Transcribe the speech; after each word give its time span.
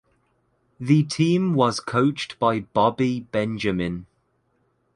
The 0.79 1.03
team 1.03 1.53
was 1.53 1.79
coached 1.79 2.39
by 2.39 2.61
Bobby 2.61 3.19
Benjamin. 3.19 4.07